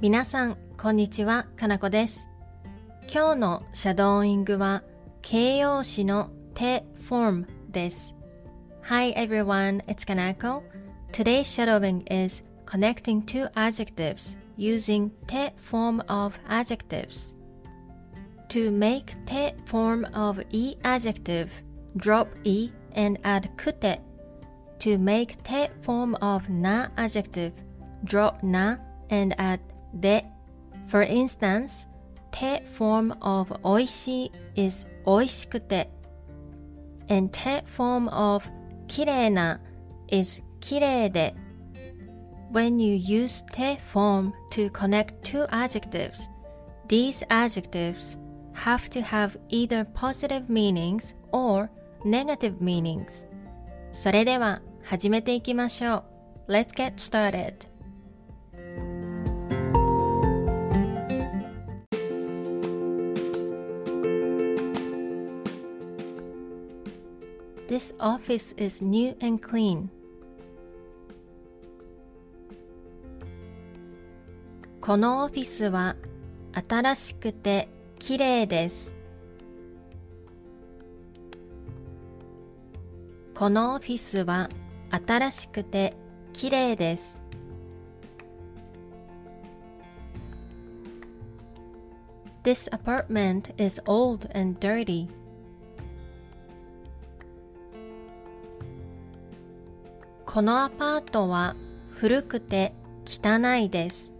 [0.00, 2.26] 皆さん、こんにちは、かなこです。
[3.12, 4.82] 今日のシャドーイングは
[5.20, 8.14] 形容詞の手 form です。
[8.84, 10.62] Hi everyone, it's Kanako.
[11.12, 17.36] Today's shadowing is connecting two adjectives using 手 form of adjectives.
[18.48, 21.50] To make 手 form of e adjective,
[21.98, 24.00] drop e and add くて
[24.78, 27.52] To make 手 form of na adjective,
[28.06, 28.78] drop na
[29.10, 29.60] and add
[29.93, 30.25] で
[30.87, 31.87] For instance,
[32.31, 35.89] 手 form of おいしい is おいしくて
[37.09, 38.45] and 手 form of
[38.87, 39.59] きれいな
[40.09, 41.35] is きれいで
[42.51, 46.29] When you use 手 form to connect two adjectives,
[46.87, 48.17] these adjectives
[48.53, 51.69] have to have either positive meanings or
[52.05, 53.27] negative meanings.
[53.91, 56.03] それでは始めていきましょ
[56.47, 56.51] う。
[56.51, 57.67] Let's get started.
[68.00, 69.88] Office is new and clean.
[74.80, 75.96] このオフィスは
[76.68, 78.94] 新しくてきれいです。
[83.34, 84.48] このオフィスは
[84.90, 85.94] 新しくて
[86.32, 87.18] きれいです。
[92.42, 95.08] This apartment is old and dirty.
[100.32, 101.56] このアパートは
[101.90, 102.72] 古くて
[103.04, 104.12] 汚いです。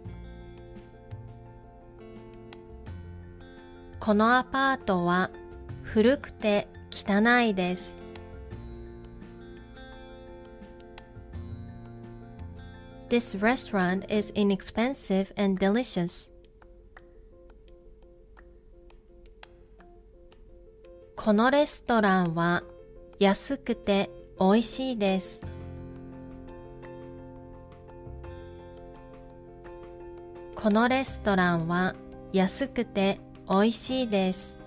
[4.01, 5.31] このアパートは
[5.85, 7.97] 古くて汚いです。
[13.09, 16.29] This restaurant is inexpensive and delicious.
[21.15, 22.65] このレストランは
[23.21, 24.11] 安くて
[24.41, 25.50] 美味しいです。
[30.63, 31.95] このレストランは
[32.35, 34.59] 安くて美味しいです。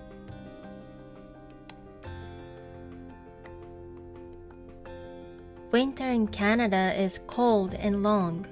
[5.70, 8.42] Winter in Canada is cold and long.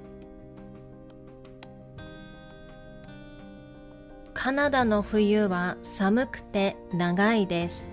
[4.33, 7.89] カナダの冬は寒くて長いです。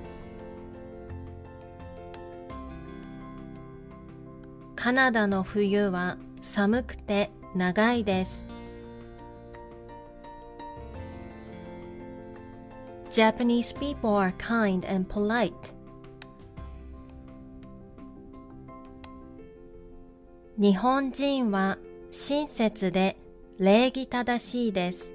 [4.77, 8.50] カナダの冬は寒くて長いです。
[13.10, 15.72] Japanese people are kind and polite.
[20.56, 21.78] 日本人は
[22.12, 23.16] 親切で
[23.59, 25.12] 礼儀正しいです。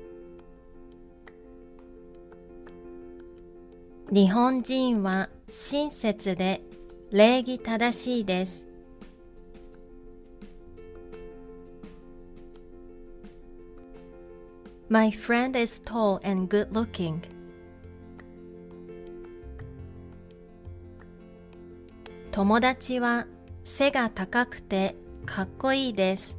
[4.12, 6.62] 日本人は親切で
[7.12, 8.68] 礼儀正しいです。
[14.90, 17.35] My friend is tall and good looking.
[22.36, 23.28] 友達は
[23.64, 26.38] 背が高くてかっこいいです。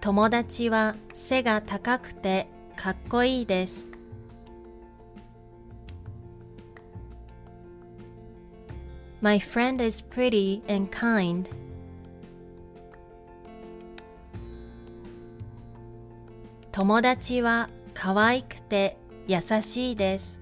[0.00, 3.86] 友達は背が高くてかっこいいです。
[9.20, 11.48] My friend is pretty and kind.
[16.72, 18.96] 友達は可愛くて
[19.28, 20.39] 優しいです。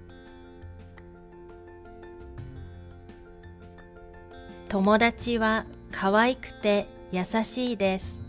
[4.69, 8.21] 友達は可愛くて優しいです。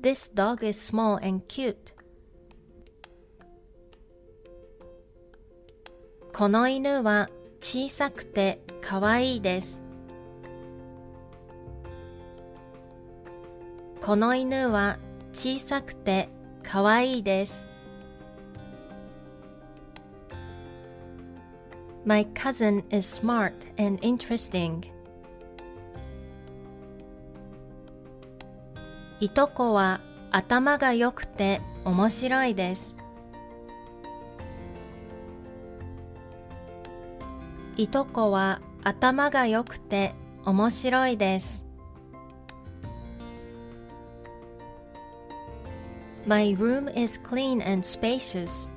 [0.00, 1.76] This dog is small and cute.
[6.32, 7.28] この犬は
[7.60, 9.82] 小さくて可愛いです。
[14.00, 14.98] この犬は
[15.34, 16.30] 小さくて
[16.62, 17.69] 可愛いです。
[22.10, 24.82] My cousin is smart and interesting.
[29.20, 30.00] いとこは
[30.32, 32.96] 頭が良くて面白いです。
[37.76, 40.12] いとこは頭が良くて
[40.44, 41.64] 面白いです。
[46.26, 48.68] My room is clean and spacious.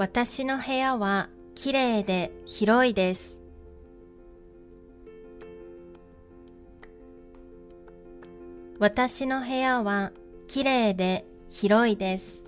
[0.00, 3.38] 私の部屋はきれいで広いです。
[8.78, 10.12] 私の部屋は
[10.48, 12.42] きれいで広いです。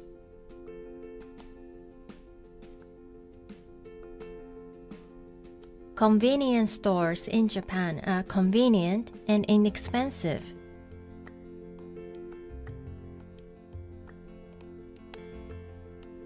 [5.95, 10.41] Convenience stores in Japan are convenient and inexpensive.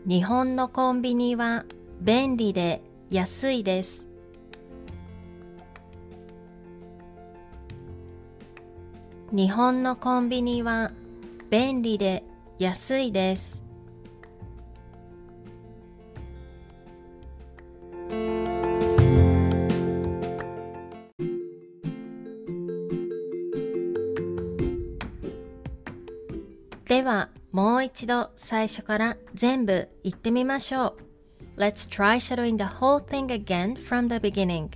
[0.09, 1.65] 日本のコンビニは
[2.01, 2.81] 便利で
[3.11, 4.07] 安いです。
[9.33, 10.93] 日本のコンビニは
[11.51, 12.23] 便利で
[12.61, 13.65] 安いです。
[26.85, 30.95] ではもう一度最初から全部言ってみましょ
[31.57, 31.59] う。
[31.59, 34.69] Let's try shadowing the whole thing again from the beginning.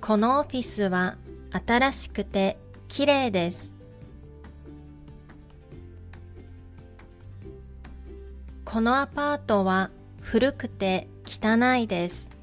[0.00, 1.16] このオフィスは
[1.52, 2.58] 新しくて
[2.88, 3.72] 綺麗です。
[8.64, 12.35] このアパートは古くて汚いです。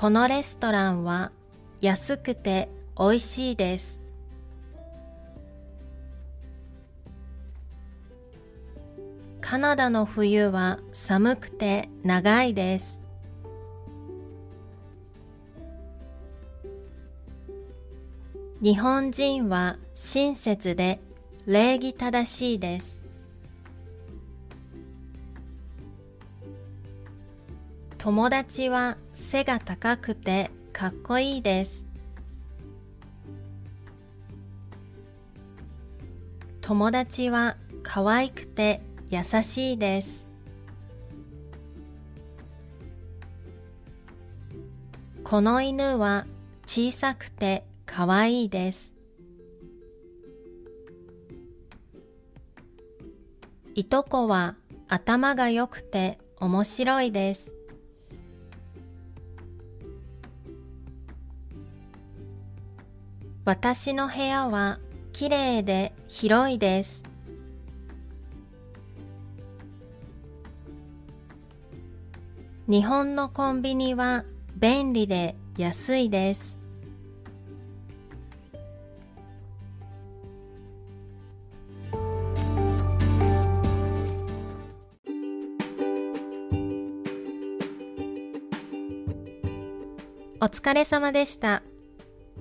[0.00, 1.32] このレストランは
[1.80, 4.00] 安くて美味しいです。
[9.40, 13.00] カナダの冬は寒くて長いです。
[18.62, 21.00] 日本人は親切で
[21.44, 23.07] 礼儀正しいです。
[27.98, 31.84] 友達は背が高くてかっこいいです。
[36.60, 40.28] 友達は可愛くて優しいです。
[45.24, 46.24] この犬は
[46.66, 48.94] 小さくて可愛いです。
[53.74, 54.54] いとこは
[54.86, 57.57] 頭が良くて面白いです。
[63.48, 64.78] 私の部屋は
[65.14, 67.02] きれいで広いです。
[72.68, 76.58] 日本のコンビニは便利で安いです。
[90.38, 91.62] お疲れ様でした。